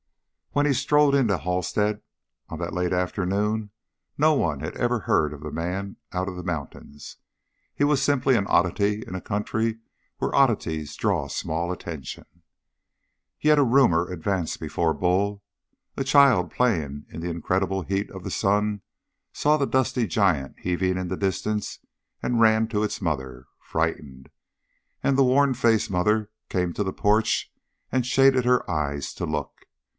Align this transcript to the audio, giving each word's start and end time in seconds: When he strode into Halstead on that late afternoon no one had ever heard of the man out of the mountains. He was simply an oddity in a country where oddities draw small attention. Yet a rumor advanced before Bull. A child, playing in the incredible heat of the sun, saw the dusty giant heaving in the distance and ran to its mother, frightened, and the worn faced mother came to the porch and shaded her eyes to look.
When 0.53 0.65
he 0.65 0.73
strode 0.73 1.13
into 1.15 1.37
Halstead 1.37 2.01
on 2.49 2.59
that 2.59 2.73
late 2.73 2.91
afternoon 2.91 3.69
no 4.17 4.33
one 4.33 4.59
had 4.59 4.75
ever 4.75 5.01
heard 5.01 5.31
of 5.31 5.41
the 5.41 5.51
man 5.51 5.95
out 6.11 6.27
of 6.27 6.35
the 6.35 6.43
mountains. 6.43 7.17
He 7.73 7.83
was 7.85 8.01
simply 8.01 8.35
an 8.35 8.47
oddity 8.47 9.03
in 9.05 9.15
a 9.15 9.21
country 9.21 9.77
where 10.17 10.35
oddities 10.35 10.95
draw 10.95 11.27
small 11.27 11.71
attention. 11.71 12.25
Yet 13.39 13.59
a 13.59 13.63
rumor 13.63 14.09
advanced 14.09 14.59
before 14.59 14.93
Bull. 14.93 15.41
A 15.95 16.03
child, 16.03 16.49
playing 16.51 17.05
in 17.09 17.21
the 17.21 17.29
incredible 17.29 17.83
heat 17.83 18.09
of 18.09 18.23
the 18.25 18.31
sun, 18.31 18.81
saw 19.31 19.55
the 19.55 19.67
dusty 19.67 20.07
giant 20.07 20.57
heaving 20.59 20.97
in 20.97 21.09
the 21.09 21.15
distance 21.15 21.79
and 22.23 22.41
ran 22.41 22.67
to 22.69 22.83
its 22.83 23.01
mother, 23.01 23.45
frightened, 23.59 24.29
and 25.03 25.17
the 25.17 25.23
worn 25.23 25.53
faced 25.53 25.91
mother 25.91 26.29
came 26.49 26.73
to 26.73 26.83
the 26.83 26.91
porch 26.91 27.53
and 27.91 28.05
shaded 28.05 28.43
her 28.45 28.69
eyes 28.69 29.13
to 29.13 29.25
look. 29.25 29.67